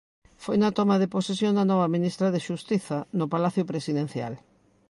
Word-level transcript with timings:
Foi 0.43 0.57
na 0.59 0.75
toma 0.77 0.95
de 1.01 1.11
posesión 1.15 1.53
da 1.55 1.65
nova 1.71 1.91
ministra 1.95 2.27
de 2.31 2.43
Xustiza 2.47 2.97
no 3.19 3.25
palacio 3.33 3.63
presidencial. 3.71 4.33